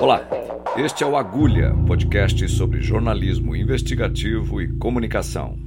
[0.00, 0.28] Olá,
[0.76, 5.58] este é o Agulha, podcast sobre jornalismo investigativo e comunicação.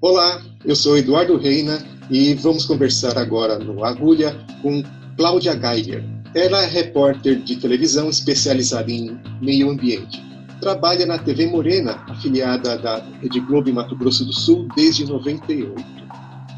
[0.00, 1.78] Olá, eu sou Eduardo Reina
[2.10, 4.82] e vamos conversar agora no Agulha com
[5.16, 6.04] Cláudia Geiger.
[6.34, 10.22] Ela é repórter de televisão especializada em meio ambiente.
[10.60, 16.05] Trabalha na TV Morena, afiliada da Rede Globo em Mato Grosso do Sul desde 98.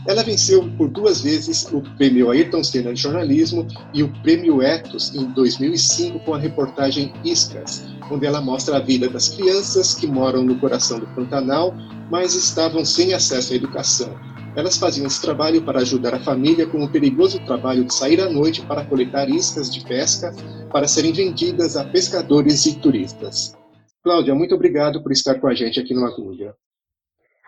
[0.09, 5.15] Ela venceu por duas vezes o prêmio Ayrton Senna de jornalismo e o prêmio Etos
[5.15, 10.43] em 2005 com a reportagem Iscas, onde ela mostra a vida das crianças que moram
[10.43, 11.75] no coração do Pantanal,
[12.11, 14.19] mas estavam sem acesso à educação.
[14.57, 18.31] Elas faziam esse trabalho para ajudar a família com o perigoso trabalho de sair à
[18.31, 20.35] noite para coletar iscas de pesca
[20.73, 23.55] para serem vendidas a pescadores e turistas.
[24.03, 26.55] Cláudia, muito obrigado por estar com a gente aqui no Agulha.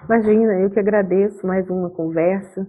[0.04, 2.66] Imagina, eu que agradeço mais uma conversa.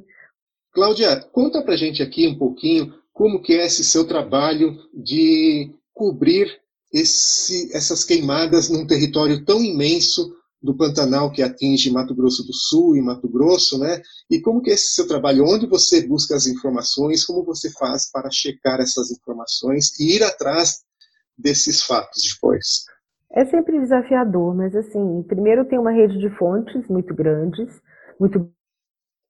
[0.73, 6.47] Cláudia, conta pra gente aqui um pouquinho como que é esse seu trabalho de cobrir
[6.93, 12.95] esse, essas queimadas num território tão imenso do Pantanal que atinge Mato Grosso do Sul
[12.95, 14.01] e Mato Grosso, né?
[14.29, 15.45] E como que é esse seu trabalho?
[15.45, 17.25] Onde você busca as informações?
[17.25, 20.81] Como você faz para checar essas informações e ir atrás
[21.37, 22.85] desses fatos depois?
[23.33, 27.81] É sempre desafiador, mas assim, primeiro tem uma rede de fontes muito grandes,
[28.19, 28.51] muito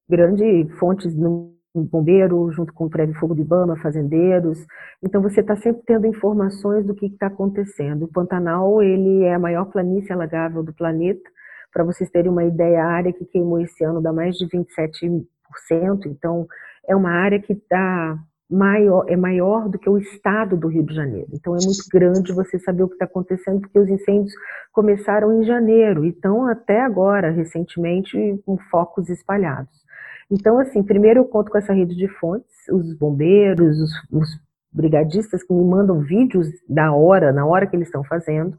[0.10, 4.66] grande, fontes no bombeiro, junto com o prédio fogo de Ibama, fazendeiros.
[5.04, 8.06] Então você está sempre tendo informações do que está acontecendo.
[8.06, 11.30] O Pantanal ele é a maior planície alagável do planeta.
[11.72, 15.26] Para vocês terem uma ideia, a área que queimou esse ano dá mais de 27%.
[16.08, 16.48] Então
[16.88, 18.18] é uma área que dá
[18.52, 21.30] maior, é maior do que o estado do Rio de Janeiro.
[21.32, 24.34] Então é muito grande você saber o que está acontecendo, porque os incêndios
[24.74, 29.72] começaram em janeiro e estão até agora, recentemente, com focos espalhados.
[30.30, 34.30] Então, assim, primeiro eu conto com essa rede de fontes, os bombeiros, os, os
[34.72, 38.58] brigadistas que me mandam vídeos da hora, na hora que eles estão fazendo.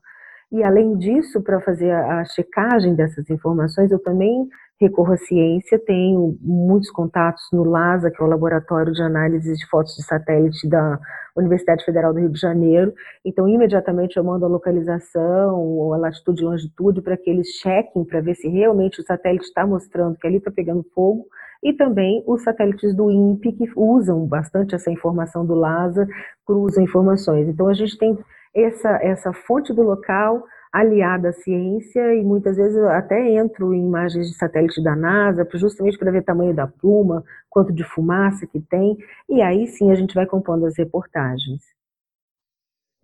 [0.53, 4.47] E além disso, para fazer a, checagem dessas informações, eu também
[4.79, 9.67] recorro à ciência, tenho muitos contatos no LASA, que é o Laboratório de Análise de
[9.67, 10.99] Fotos de Satélite da
[11.35, 12.93] Universidade Federal do Rio de Janeiro.
[13.25, 18.21] Então, imediatamente eu mando a localização, a latitude e longitude, para que eles chequem para
[18.21, 21.25] ver se realmente o satélite está mostrando que ali está pegando fogo.
[21.63, 26.07] E também os satélites do INPE, que usam bastante essa informação do LASA,
[26.45, 27.49] cruzam informações.
[27.49, 28.19] Então, a gente tem
[28.55, 33.87] essa, essa fonte do local aliada à ciência e muitas vezes eu até entro em
[33.87, 38.47] imagens de satélite da NASA justamente para ver o tamanho da pluma, quanto de fumaça
[38.47, 38.97] que tem,
[39.29, 41.61] e aí sim a gente vai compondo as reportagens.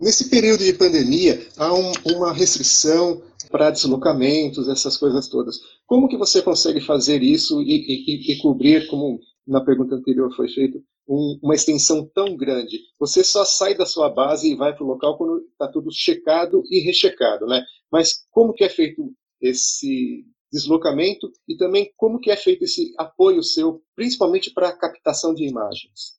[0.01, 3.21] Nesse período de pandemia, há um, uma restrição
[3.51, 5.57] para deslocamentos, essas coisas todas.
[5.87, 10.49] Como que você consegue fazer isso e, e, e cobrir, como na pergunta anterior foi
[10.49, 10.79] feito,
[11.09, 12.79] um, uma extensão tão grande.
[13.01, 16.63] Você só sai da sua base e vai para o local quando está tudo checado
[16.71, 17.63] e rechecado, né?
[17.91, 19.11] Mas como que é feito
[19.41, 25.35] esse deslocamento e também como que é feito esse apoio seu, principalmente para a captação
[25.35, 26.19] de imagens?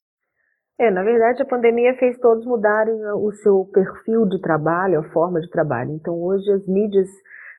[0.78, 5.40] É, na verdade, a pandemia fez todos mudarem o seu perfil de trabalho, a forma
[5.40, 5.92] de trabalho.
[5.92, 7.08] Então, hoje, as mídias,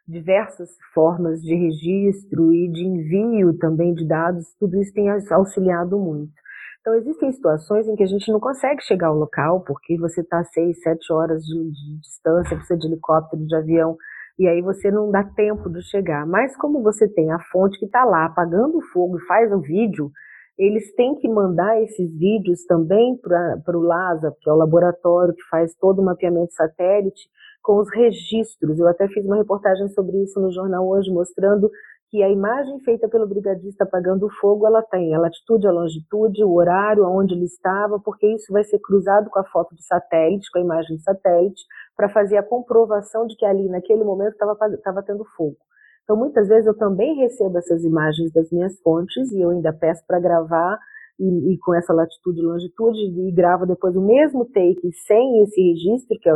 [0.08, 6.34] diversas formas de registro e de envio também de dados, tudo isso tem auxiliado muito.
[6.82, 10.44] Então, existem situações em que a gente não consegue chegar ao local, porque você está
[10.46, 13.96] seis, sete horas de, de, distância, precisa de helicóptero, de avião,
[14.40, 16.26] e aí você não dá tempo de chegar.
[16.26, 19.62] Mas como você tem a fonte que está lá apagando o fogo e faz o
[19.62, 20.10] vídeo,
[20.58, 25.44] eles têm que mandar esses vídeos também para o LASA, que é o laboratório que
[25.50, 27.30] faz todo o mapeamento satélite,
[27.62, 28.80] com os registros.
[28.80, 31.70] Eu até fiz uma reportagem sobre isso no jornal hoje, mostrando
[32.10, 36.44] que a imagem feita pelo brigadista apagando o fogo, ela tem a latitude, a longitude,
[36.44, 40.52] o horário, aonde ele estava, porque isso vai ser cruzado com a foto de satélite,
[40.52, 41.64] com a imagem de satélite,
[41.96, 45.56] para fazer a comprovação de que ali, naquele momento, estava tendo fogo.
[46.04, 50.04] Então, muitas vezes eu também recebo essas imagens das minhas fontes e eu ainda peço
[50.06, 50.78] para gravar
[51.18, 55.62] e, e, com essa latitude e longitude e gravo depois o mesmo take sem esse
[55.62, 56.34] registro, que é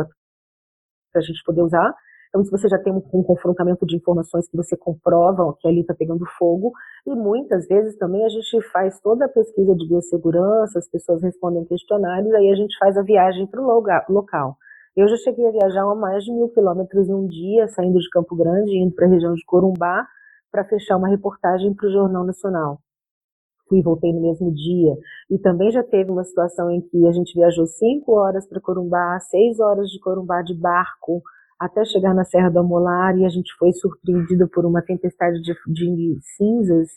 [1.16, 1.94] para a gente poder usar,
[2.36, 5.80] então, se você já tem um, um confrontamento de informações que você comprova que ali
[5.80, 6.70] está pegando fogo,
[7.06, 11.64] e muitas vezes também a gente faz toda a pesquisa de biossegurança, as pessoas respondem
[11.64, 14.56] questionários, aí a gente faz a viagem para o local.
[14.94, 18.36] Eu já cheguei a viajar a mais de mil quilômetros num dia, saindo de Campo
[18.36, 20.06] Grande, indo para a região de Corumbá,
[20.52, 22.80] para fechar uma reportagem para o Jornal Nacional.
[23.66, 24.94] Fui e voltei no mesmo dia.
[25.30, 29.18] E também já teve uma situação em que a gente viajou cinco horas para Corumbá,
[29.20, 31.22] seis horas de Corumbá de barco,
[31.58, 35.54] até chegar na Serra do Amolar e a gente foi surpreendido por uma tempestade de,
[35.66, 36.88] de cinzas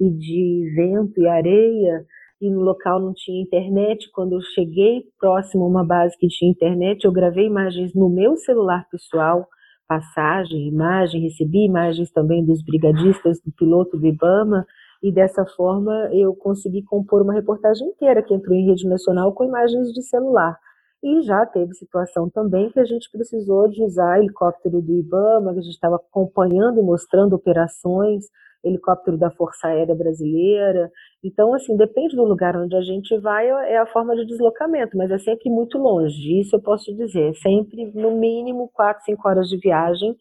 [0.00, 2.04] e de vento e areia
[2.40, 4.10] e no local não tinha internet.
[4.12, 8.36] Quando eu cheguei próximo a uma base que tinha internet, eu gravei imagens no meu
[8.36, 9.46] celular pessoal,
[9.88, 14.66] passagem, imagem, recebi imagens também dos brigadistas, do piloto do Ibama,
[15.06, 19.44] e dessa forma eu consegui compor uma reportagem inteira que entrou em rede nacional com
[19.44, 20.58] imagens de celular.
[21.00, 25.60] E já teve situação também que a gente precisou de usar helicóptero do IBAMA, que
[25.60, 28.24] a gente estava acompanhando e mostrando operações,
[28.64, 30.90] helicóptero da Força Aérea Brasileira.
[31.22, 35.08] Então, assim, depende do lugar onde a gente vai, é a forma de deslocamento, mas
[35.12, 36.40] é sempre muito longe.
[36.40, 40.16] Isso eu posso dizer, sempre no mínimo 4, 5 horas de viagem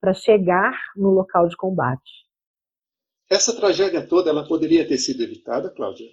[0.00, 2.29] para chegar no local de combate.
[3.30, 6.08] Essa tragédia toda, ela poderia ter sido evitada, Cláudia?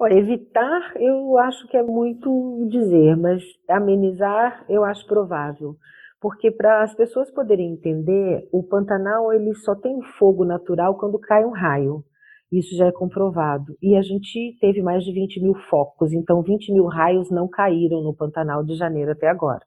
[0.00, 5.76] Olha, evitar eu acho que é muito dizer, mas amenizar eu acho provável.
[6.20, 11.44] Porque para as pessoas poderem entender, o Pantanal ele só tem fogo natural quando cai
[11.44, 12.02] um raio.
[12.50, 13.76] Isso já é comprovado.
[13.82, 18.02] E a gente teve mais de 20 mil focos, então 20 mil raios não caíram
[18.02, 19.64] no Pantanal de janeiro até agora.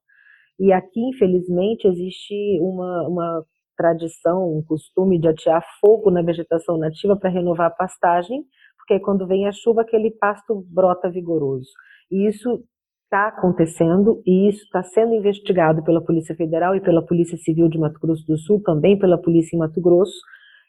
[0.60, 3.46] E aqui, infelizmente, existe uma, uma
[3.82, 8.44] tradição, um costume de atear fogo na vegetação nativa para renovar a pastagem,
[8.78, 11.70] porque quando vem a chuva, aquele pasto brota vigoroso.
[12.12, 12.64] E isso
[13.06, 17.78] está acontecendo e isso está sendo investigado pela Polícia Federal e pela Polícia Civil de
[17.78, 20.20] Mato Grosso do Sul, também pela Polícia em Mato Grosso.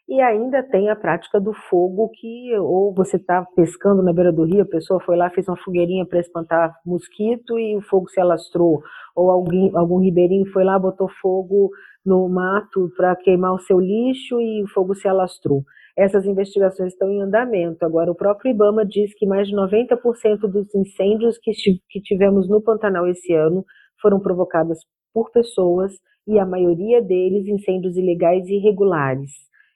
[0.07, 4.43] E ainda tem a prática do fogo, que ou você está pescando na beira do
[4.43, 8.19] rio, a pessoa foi lá, fez uma fogueirinha para espantar mosquito e o fogo se
[8.19, 8.81] alastrou.
[9.15, 11.69] Ou alguém, algum ribeirinho foi lá, botou fogo
[12.05, 15.63] no mato para queimar o seu lixo e o fogo se alastrou.
[15.97, 17.85] Essas investigações estão em andamento.
[17.85, 21.51] Agora, o próprio IBAMA diz que mais de 90% dos incêndios que,
[21.89, 23.63] que tivemos no Pantanal esse ano
[24.01, 24.79] foram provocados
[25.13, 25.93] por pessoas
[26.27, 29.31] e a maioria deles incêndios ilegais e irregulares.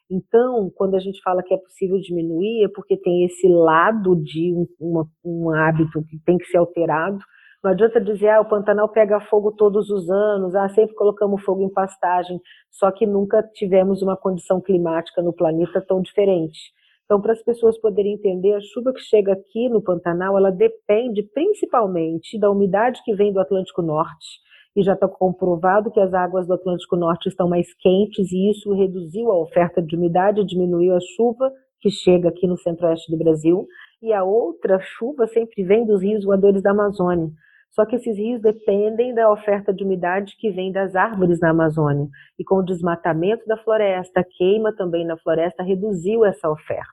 [0.09, 4.53] Então, quando a gente fala que é possível diminuir, é porque tem esse lado de
[4.53, 7.19] um, uma, um hábito que tem que ser alterado,
[7.68, 11.64] não adianta dizer, ah, o Pantanal pega fogo todos os anos, ah, sempre colocamos fogo
[11.64, 12.40] em pastagem,
[12.72, 16.72] só que nunca tivemos uma condição climática no planeta tão diferente.
[17.04, 21.24] Então, para as pessoas poderem entender, a chuva que chega aqui no Pantanal, ela depende
[21.24, 24.40] principalmente da umidade que vem do Atlântico Norte,
[24.74, 28.74] e já está comprovado que as águas do Atlântico Norte estão mais quentes, e isso
[28.74, 33.68] reduziu a oferta de umidade, diminuiu a chuva que chega aqui no centro-oeste do Brasil,
[34.02, 37.30] e a outra chuva sempre vem dos rios voadores da Amazônia.
[37.72, 42.08] Só que esses rios dependem da oferta de umidade que vem das árvores na Amazônia.
[42.40, 46.90] E com o desmatamento da floresta, a queima também na floresta reduziu essa oferta.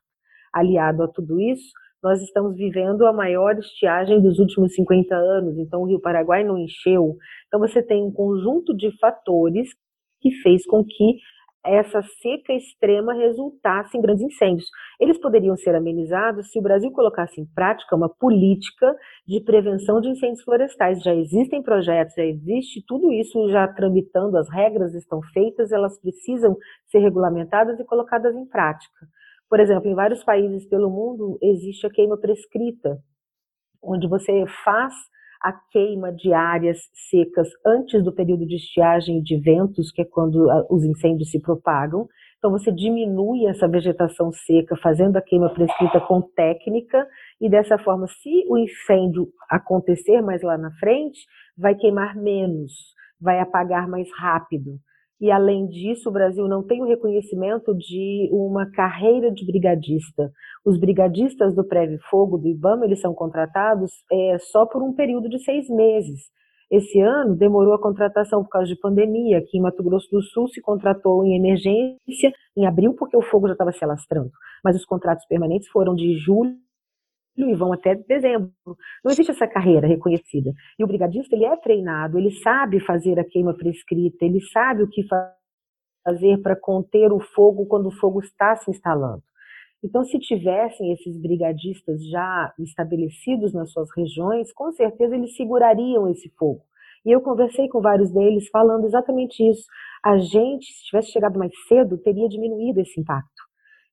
[0.53, 1.73] Aliado a tudo isso,
[2.03, 6.59] nós estamos vivendo a maior estiagem dos últimos 50 anos, então o Rio Paraguai não
[6.59, 7.17] encheu.
[7.47, 9.71] Então você tem um conjunto de fatores
[10.21, 11.19] que fez com que
[11.65, 14.69] essa seca extrema resultasse em grandes incêndios.
[15.01, 18.95] Eles poderiam ser amenizados se o Brasil colocasse em prática uma política
[19.27, 21.03] de prevenção de incêndios florestais.
[21.03, 26.57] Já existem projetos, já existe tudo isso já tramitando, as regras estão feitas, elas precisam
[26.87, 29.07] ser regulamentadas e colocadas em prática.
[29.49, 32.99] Por exemplo, em vários países pelo mundo existe a queima prescrita,
[33.83, 34.93] onde você faz
[35.45, 36.79] a queima de áreas
[37.11, 41.39] secas antes do período de estiagem de ventos, que é quando ah, os incêndios se
[41.39, 42.09] propagam.
[42.39, 47.07] Então, você diminui essa vegetação seca, fazendo a queima prescrita com técnica,
[47.39, 51.21] e dessa forma, se o incêndio acontecer mais lá na frente,
[51.59, 52.73] vai queimar menos,
[53.21, 54.79] vai apagar mais rápido.
[55.25, 60.31] E além disso, o Brasil não tem o reconhecimento de uma carreira de brigadista.
[60.63, 65.27] Os brigadistas do Preve Fogo, do IBAMA, eles são contratados é, só por um período
[65.27, 66.25] de seis meses.
[66.71, 69.39] Esse ano demorou a contratação por causa de pandemia.
[69.39, 73.47] Aqui em Mato Grosso do Sul se contratou em emergência em abril porque o fogo
[73.47, 74.31] já estava se alastrando.
[74.63, 76.55] Mas os contratos permanentes foram de julho
[77.37, 78.53] e vão até dezembro.
[79.05, 80.53] Não existe essa carreira reconhecida.
[80.79, 84.89] E o brigadista, ele é treinado, ele sabe fazer a queima prescrita, ele sabe o
[84.89, 85.03] que
[86.05, 89.23] fazer para conter o fogo quando o fogo está se instalando.
[89.83, 96.31] Então, se tivessem esses brigadistas já estabelecidos nas suas regiões, com certeza eles segurariam esse
[96.39, 96.63] fogo.
[97.05, 99.67] E eu conversei com vários deles falando exatamente isso.
[100.03, 103.34] A gente, se tivesse chegado mais cedo, teria diminuído esse impacto.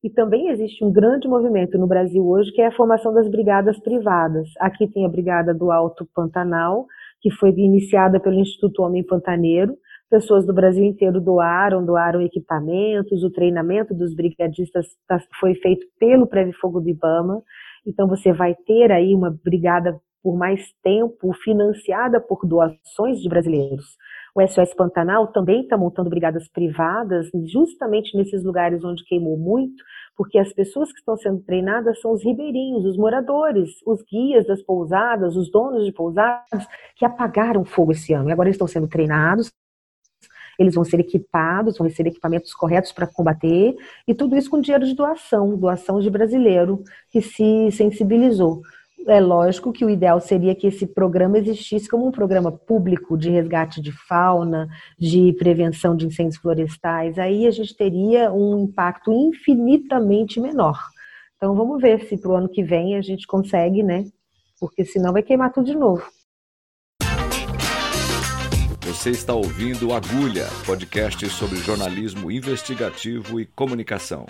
[0.03, 3.79] E também existe um grande movimento no Brasil hoje, que é a formação das brigadas
[3.79, 4.50] privadas.
[4.60, 6.88] Aqui tem a Brigada do Alto Pantanal,
[7.22, 9.77] que foi iniciada pelo Instituto Homem Pantaneiro.
[10.10, 16.27] Pessoas do Brasil inteiro doaram, doaram equipamentos, o treinamento dos brigadistas tá, foi feito pelo
[16.27, 17.41] Preve Fogo do Ibama.
[17.86, 23.86] Então você vai ter aí uma brigada por mais tempo financiada por doações de brasileiros.
[24.34, 29.84] O SOS Pantanal também está montando brigadas privadas, justamente nesses lugares onde queimou muito,
[30.16, 34.62] porque as pessoas que estão sendo treinadas são os ribeirinhos, os moradores, os guias das
[34.62, 38.30] pousadas, os donos de pousadas, que apagaram fogo esse ano.
[38.30, 39.52] E agora estão sendo treinados,
[40.58, 43.76] eles vão ser equipados, vão receber equipamentos corretos para combater,
[44.08, 48.62] e tudo isso com dinheiro de doação, doação de brasileiro que se sensibilizou.
[49.08, 53.29] É lógico que o ideal seria que esse programa existisse como um programa público de
[53.29, 54.67] resgate de fauna,
[54.98, 57.17] de prevenção de incêndios florestais.
[57.17, 60.79] Aí a gente teria um impacto infinitamente menor.
[61.36, 64.05] Então vamos ver se para o ano que vem a gente consegue, né?
[64.60, 66.03] Porque senão vai queimar tudo de novo.
[68.86, 74.27] Você está ouvindo Agulha, podcast sobre jornalismo investigativo e comunicação.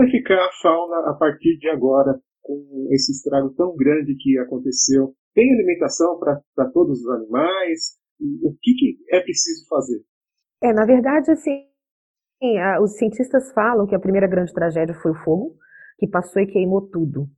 [0.00, 5.14] Vai ficar a fauna a partir de agora, com esse estrago tão grande que aconteceu?
[5.34, 7.98] Tem alimentação para todos os animais?
[8.42, 10.00] O que, que é preciso fazer?
[10.62, 11.66] É, na verdade, assim,
[12.80, 15.56] os cientistas falam que a primeira grande tragédia foi o fogo,
[15.98, 17.28] que passou e queimou tudo.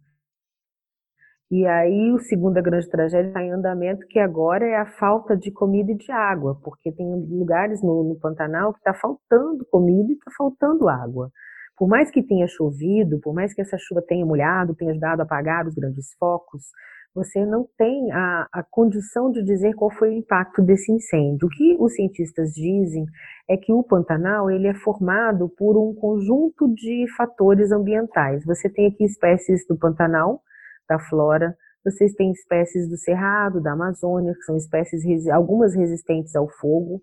[1.50, 5.50] E aí, o segunda grande tragédia está em andamento, que agora é a falta de
[5.50, 10.14] comida e de água, porque tem lugares no, no Pantanal que está faltando comida e
[10.14, 11.28] está faltando água.
[11.82, 15.24] Por mais que tenha chovido, por mais que essa chuva tenha molhado, tenha ajudado a
[15.24, 16.62] apagar os grandes focos,
[17.12, 21.48] você não tem a, a condição de dizer qual foi o impacto desse incêndio.
[21.48, 23.04] O que os cientistas dizem
[23.50, 28.44] é que o Pantanal ele é formado por um conjunto de fatores ambientais.
[28.44, 30.40] Você tem aqui espécies do Pantanal,
[30.88, 31.52] da flora.
[31.84, 37.02] Vocês têm espécies do cerrado, da Amazônia, que são espécies algumas resistentes ao fogo,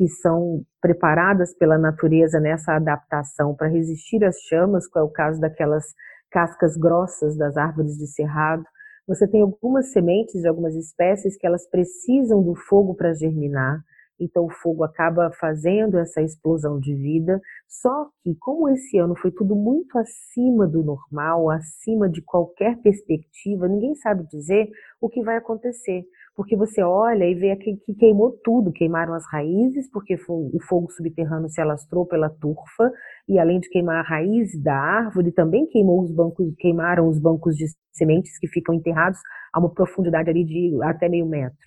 [0.00, 5.38] que são preparadas pela natureza nessa adaptação para resistir às chamas, que é o caso
[5.38, 5.84] daquelas
[6.30, 8.64] cascas grossas das árvores de cerrado.
[9.06, 13.84] Você tem algumas sementes de algumas espécies que elas precisam do fogo para germinar
[14.20, 17.40] então o fogo acaba fazendo essa explosão de vida.
[17.66, 23.66] Só que, como esse ano foi tudo muito acima do normal, acima de qualquer perspectiva,
[23.66, 24.68] ninguém sabe dizer
[25.00, 26.04] o que vai acontecer.
[26.36, 30.90] Porque você olha e vê que, que queimou tudo, queimaram as raízes, porque o fogo
[30.90, 32.90] subterrâneo se alastrou pela turfa,
[33.28, 37.56] e além de queimar a raiz da árvore, também queimou os bancos, queimaram os bancos
[37.56, 39.18] de sementes que ficam enterrados
[39.52, 41.58] a uma profundidade ali de até meio metro.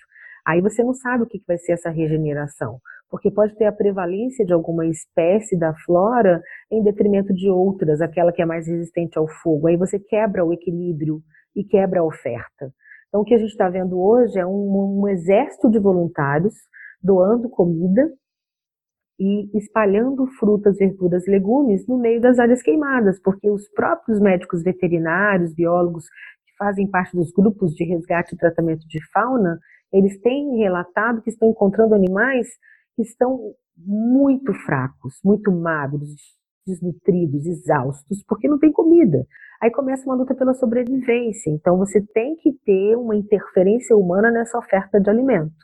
[0.46, 2.80] Aí você não sabe o que vai ser essa regeneração,
[3.10, 6.42] porque pode ter a prevalência de alguma espécie da flora
[6.72, 9.68] em detrimento de outras, aquela que é mais resistente ao fogo.
[9.68, 11.22] Aí você quebra o equilíbrio
[11.56, 12.74] e quebra a oferta.
[13.14, 16.56] Então, o que a gente está vendo hoje é um, um exército de voluntários
[17.00, 18.12] doando comida
[19.20, 25.54] e espalhando frutas, verduras, legumes no meio das áreas queimadas, porque os próprios médicos veterinários,
[25.54, 26.06] biólogos
[26.44, 29.60] que fazem parte dos grupos de resgate e tratamento de fauna,
[29.94, 32.48] eles têm relatado que estão encontrando animais
[32.96, 36.16] que estão muito fracos, muito magros,
[36.66, 39.24] desnutridos, exaustos, porque não tem comida.
[39.64, 41.50] Aí começa uma luta pela sobrevivência.
[41.50, 45.56] Então você tem que ter uma interferência humana nessa oferta de alimento.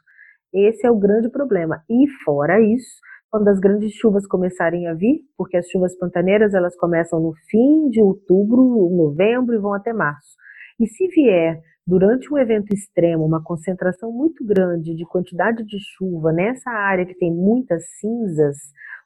[0.53, 1.83] Esse é o grande problema.
[1.89, 6.77] E fora isso, quando as grandes chuvas começarem a vir, porque as chuvas pantaneiras elas
[6.77, 10.37] começam no fim de outubro, novembro e vão até março.
[10.79, 16.31] E se vier durante um evento extremo, uma concentração muito grande de quantidade de chuva
[16.31, 18.55] nessa área que tem muitas cinzas,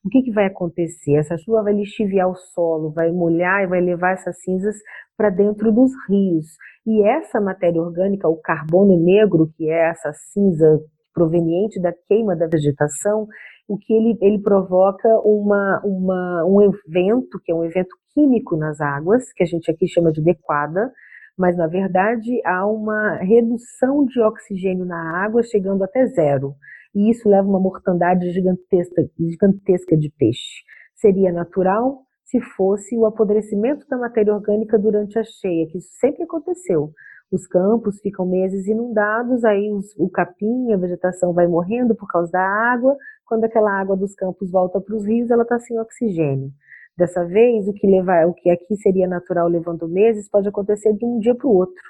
[0.03, 1.15] o que, que vai acontecer?
[1.15, 4.75] Essa chuva vai lixiviar o solo, vai molhar e vai levar essas cinzas
[5.15, 6.48] para dentro dos rios.
[6.86, 10.79] E essa matéria orgânica, o carbono negro, que é essa cinza
[11.13, 13.27] proveniente da queima da vegetação,
[13.67, 18.81] o que ele, ele provoca uma, uma, um evento, que é um evento químico nas
[18.81, 20.91] águas, que a gente aqui chama de dequada,
[21.38, 26.55] mas na verdade há uma redução de oxigênio na água chegando até zero.
[26.95, 30.63] E isso leva uma mortandade gigantesca, gigantesca de peixe.
[30.95, 36.23] Seria natural se fosse o apodrecimento da matéria orgânica durante a cheia, que isso sempre
[36.23, 36.91] aconteceu.
[37.31, 42.31] Os campos ficam meses inundados, aí os, o capim, a vegetação vai morrendo por causa
[42.31, 42.95] da água.
[43.25, 46.51] Quando aquela água dos campos volta para os rios, ela está sem oxigênio.
[46.95, 51.03] Dessa vez, o que, levar, o que aqui seria natural levando meses pode acontecer de
[51.03, 51.81] um dia para o outro,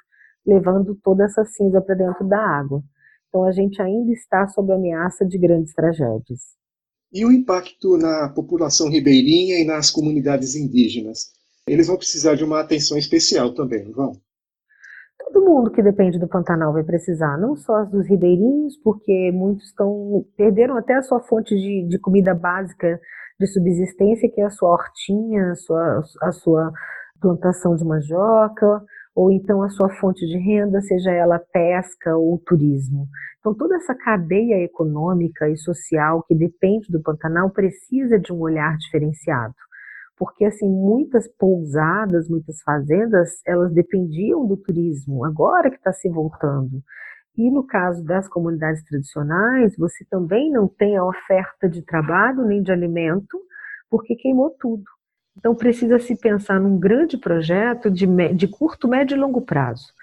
[0.47, 2.81] levando toda essa cinza para dentro da água.
[3.33, 6.39] Então a gente ainda está sob ameaça de grandes tragédias.
[7.11, 11.31] E o impacto na população ribeirinha e nas comunidades indígenas?
[11.67, 14.11] Eles vão precisar de uma atenção especial também, vão?
[15.17, 20.23] Todo mundo que depende do Pantanal vai precisar, não só dos ribeirinhos, porque muitos estão
[20.37, 23.01] perderam até a sua fonte de, de comida básica
[23.39, 26.71] de subsistência, que é a sua hortinha, a sua, a sua
[27.19, 28.83] plantação de mandioca.
[29.15, 33.07] Ou então a sua fonte de renda, seja ela pesca ou turismo.
[33.39, 38.75] Então, toda essa cadeia econômica e social que depende do Pantanal precisa de um olhar
[38.77, 39.53] diferenciado.
[40.17, 46.81] Porque, assim, muitas pousadas, muitas fazendas, elas dependiam do turismo, agora que está se voltando.
[47.35, 52.61] E no caso das comunidades tradicionais, você também não tem a oferta de trabalho nem
[52.61, 53.39] de alimento,
[53.89, 54.83] porque queimou tudo.
[55.37, 59.93] Então precisa se pensar num grande projeto de, de curto, médio e longo prazo.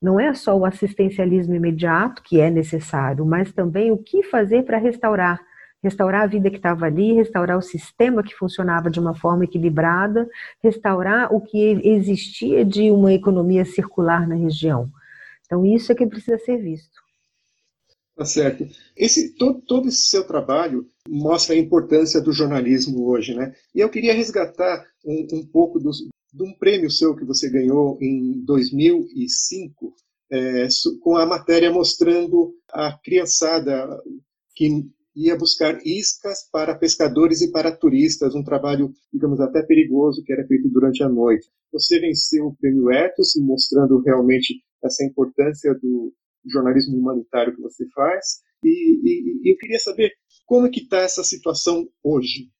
[0.00, 4.78] Não é só o assistencialismo imediato que é necessário, mas também o que fazer para
[4.78, 5.40] restaurar.
[5.82, 10.28] Restaurar a vida que estava ali, restaurar o sistema que funcionava de uma forma equilibrada,
[10.62, 14.90] restaurar o que existia de uma economia circular na região.
[15.46, 17.00] Então, isso é que precisa ser visto.
[18.20, 18.68] Tá certo.
[18.94, 23.54] Esse, todo, todo esse seu trabalho mostra a importância do jornalismo hoje, né?
[23.74, 26.00] E eu queria resgatar um, um pouco dos,
[26.30, 29.94] de um prêmio seu que você ganhou em 2005,
[30.30, 30.68] é,
[31.00, 33.88] com a matéria mostrando a criançada
[34.54, 34.86] que
[35.16, 40.46] ia buscar iscas para pescadores e para turistas, um trabalho, digamos, até perigoso que era
[40.46, 41.48] feito durante a noite.
[41.72, 46.12] Você venceu o prêmio Ethos, mostrando realmente essa importância do
[46.46, 48.42] jornalismo humanitário que você faz.
[48.64, 50.12] E, e, eu queria saber
[50.46, 52.50] como é que está essa situação hoje.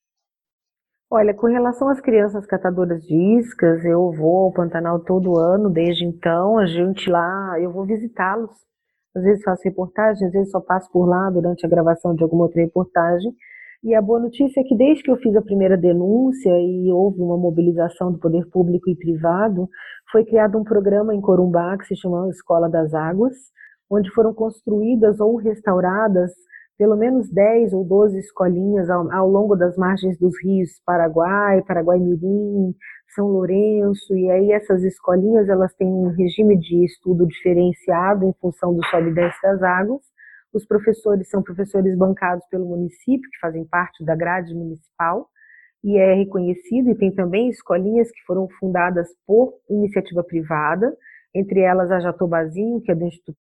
[1.09, 6.05] Olha, com relação às crianças catadoras de iscas, eu vou ao Pantanal todo ano, desde
[6.05, 8.51] então, a gente lá, eu vou visitá-los.
[9.13, 12.43] Às vezes faço reportagem, às vezes só passo por lá durante a gravação de alguma
[12.43, 13.33] outra reportagem.
[13.83, 17.19] E a boa notícia é que desde que eu fiz a primeira denúncia e houve
[17.19, 19.67] uma mobilização do poder público e privado,
[20.11, 23.35] foi criado um programa em Corumbá que se chama Escola das Águas,
[23.91, 26.31] onde foram construídas ou restauradas
[26.81, 32.73] pelo menos 10 ou 12 escolinhas ao, ao longo das margens dos rios Paraguai, Paraguai-Mirim,
[33.13, 38.73] São Lourenço, e aí essas escolinhas elas têm um regime de estudo diferenciado em função
[38.73, 40.01] do sobe e desce das águas,
[40.51, 45.27] os professores são professores bancados pelo município, que fazem parte da grade municipal,
[45.83, 50.91] e é reconhecido, e tem também escolinhas que foram fundadas por iniciativa privada,
[51.31, 53.37] entre elas a Jatobazinho, que é do Instituto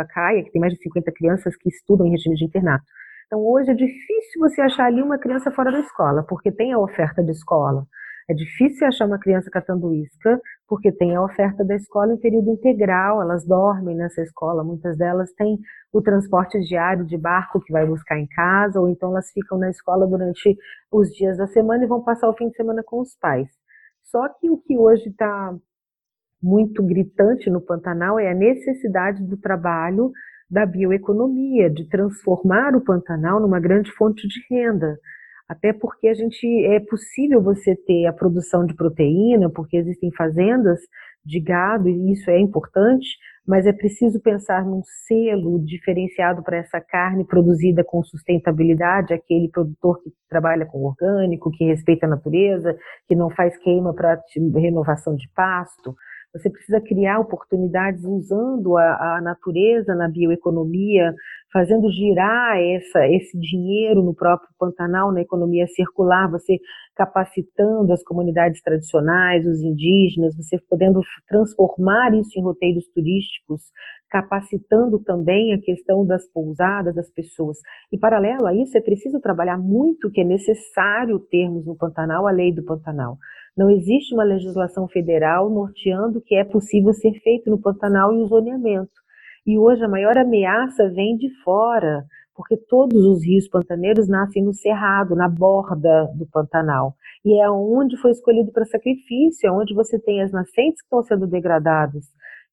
[0.00, 2.84] Acaia, que tem mais de 50 crianças que estudam em regime de internato.
[3.26, 6.78] Então, hoje é difícil você achar ali uma criança fora da escola, porque tem a
[6.78, 7.84] oferta de escola.
[8.28, 12.50] É difícil achar uma criança catando isca, porque tem a oferta da escola em período
[12.50, 15.58] integral, elas dormem nessa escola, muitas delas têm
[15.92, 19.70] o transporte diário de barco que vai buscar em casa, ou então elas ficam na
[19.70, 20.56] escola durante
[20.90, 23.48] os dias da semana e vão passar o fim de semana com os pais.
[24.02, 25.56] Só que o que hoje está
[26.42, 30.12] muito gritante no Pantanal é a necessidade do trabalho
[30.50, 34.96] da bioeconomia, de transformar o Pantanal numa grande fonte de renda.
[35.48, 40.78] Até porque a gente é possível você ter a produção de proteína, porque existem fazendas
[41.24, 43.08] de gado e isso é importante,
[43.46, 50.02] mas é preciso pensar num selo diferenciado para essa carne produzida com sustentabilidade, aquele produtor
[50.02, 54.20] que trabalha com orgânico, que respeita a natureza, que não faz queima para
[54.56, 55.94] renovação de pasto.
[56.38, 61.14] Você precisa criar oportunidades usando a, a natureza na bioeconomia,
[61.52, 66.58] fazendo girar essa, esse dinheiro no próprio Pantanal, na economia circular, você
[66.94, 73.62] capacitando as comunidades tradicionais, os indígenas, você podendo transformar isso em roteiros turísticos,
[74.10, 77.58] capacitando também a questão das pousadas, das pessoas.
[77.92, 82.30] E paralelo a isso, é preciso trabalhar muito que é necessário termos no Pantanal a
[82.30, 83.18] lei do Pantanal.
[83.56, 88.18] Não existe uma legislação federal norteando o que é possível ser feito no Pantanal e
[88.18, 88.92] o zoneamento.
[89.46, 94.52] E hoje a maior ameaça vem de fora, porque todos os rios pantaneiros nascem no
[94.52, 96.94] cerrado, na borda do Pantanal.
[97.24, 101.02] E é onde foi escolhido para sacrifício, é onde você tem as nascentes que estão
[101.02, 102.04] sendo degradadas.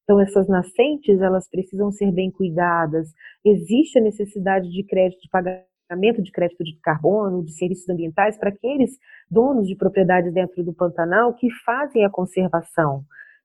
[0.03, 3.09] Então essas nascentes, elas precisam ser bem cuidadas.
[3.43, 8.37] Existe a necessidade de crédito de pagamento pagamento de crédito de carbono, de serviços ambientais
[8.37, 8.97] para aqueles
[9.29, 13.03] donos de propriedades dentro do Pantanal que fazem a conservação,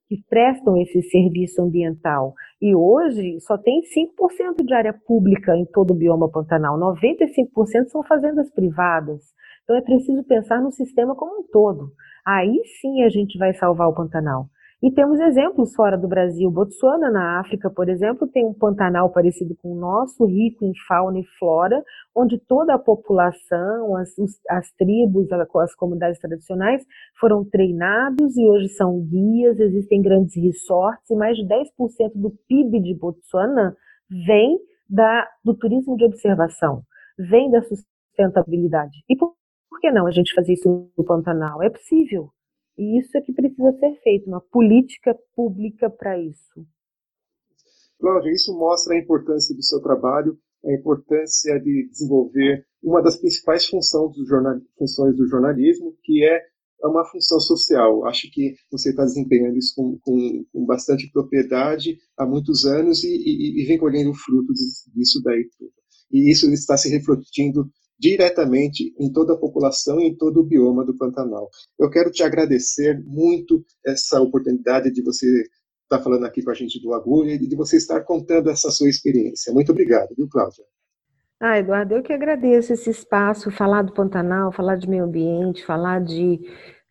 [0.09, 2.35] que prestam esse serviço ambiental.
[2.61, 8.03] E hoje só tem 5% de área pública em todo o bioma Pantanal, 95% são
[8.03, 9.23] fazendas privadas.
[9.65, 11.93] Então é preciso pensar no sistema como um todo.
[12.27, 14.47] Aí sim a gente vai salvar o Pantanal.
[14.81, 16.49] E temos exemplos fora do Brasil.
[16.53, 21.19] Botsuana, na África, por exemplo, tem um Pantanal parecido com o nosso, rico em fauna
[21.19, 21.83] e flora,
[22.15, 24.11] onde toda a população, as,
[24.49, 26.87] as tribos, as comunidades tradicionais
[27.19, 32.81] foram treinados e hoje são guias, existem grandes resorts e mais de 10% do PIB
[32.81, 33.77] de Botsuana
[34.09, 36.83] vem da, do turismo de observação,
[37.19, 39.03] vem da sustentabilidade.
[39.09, 39.35] E por,
[39.69, 41.61] por que não a gente fazer isso no Pantanal?
[41.65, 42.31] É possível.
[42.79, 46.65] E isso é que precisa ser feito, uma política pública para isso.
[47.99, 53.67] Cláudia, isso mostra a importância do seu trabalho, a importância de desenvolver uma das principais
[53.67, 56.41] funções do, jornal, funções do jornalismo, que é
[56.85, 58.07] uma função social.
[58.07, 63.09] Acho que você está desempenhando isso com, com, com, bastante propriedade há muitos anos e,
[63.09, 64.53] e, e vem colhendo o fruto
[64.95, 65.73] disso daí tudo.
[66.13, 70.85] E isso está se refletindo diretamente em toda a população e em todo o bioma
[70.85, 71.51] do Pantanal.
[71.79, 75.45] Eu quero te agradecer muito essa oportunidade de você
[75.83, 78.89] estar falando aqui com a gente do Agulha e de você estar contando essa sua
[78.89, 79.53] experiência.
[79.53, 80.65] Muito obrigado, viu, Cláudia?
[81.41, 86.03] Ah, Eduardo, eu que agradeço esse espaço, falar do Pantanal, falar de meio ambiente, falar
[86.03, 86.41] de,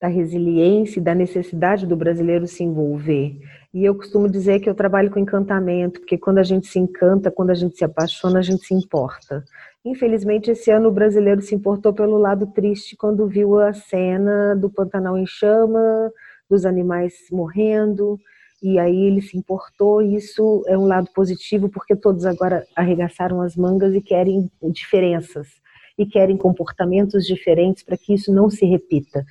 [0.01, 3.37] da resiliência e da necessidade do brasileiro se envolver.
[3.77, 7.29] E eu costumo dizer que eu trabalho com encantamento, porque quando a gente se encanta,
[7.29, 9.45] quando a gente se apaixona, a gente se importa.
[9.85, 14.67] Infelizmente, esse ano o brasileiro se importou pelo lado triste quando viu a cena do
[14.67, 16.11] Pantanal em chama,
[16.49, 18.19] dos animais morrendo,
[18.63, 20.01] e aí ele se importou.
[20.01, 25.49] E isso é um lado positivo, porque todos agora arregaçaram as mangas e querem diferenças,
[25.95, 29.23] e querem comportamentos diferentes para que isso não se repita.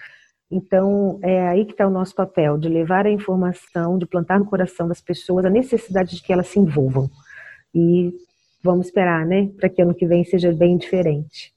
[0.51, 4.47] Então, é aí que está o nosso papel, de levar a informação, de plantar no
[4.47, 7.11] coração das pessoas a necessidade de que elas se envolvam.
[7.75, 8.13] E
[8.63, 11.53] vamos esperar, né, para que ano que vem seja bem diferente.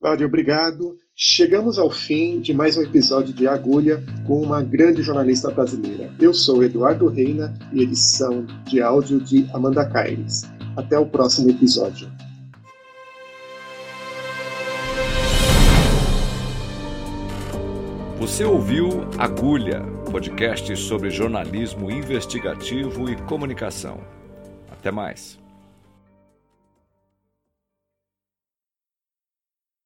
[0.00, 0.98] Cláudia, obrigado.
[1.14, 6.12] Chegamos ao fim de mais um episódio de Agulha com uma grande jornalista brasileira.
[6.20, 10.42] Eu sou Eduardo Reina e edição de áudio de Amanda Caires.
[10.76, 12.06] Até o próximo episódio.
[18.26, 24.00] Você ouviu Agulha, podcast sobre jornalismo investigativo e comunicação.
[24.68, 25.38] Até mais.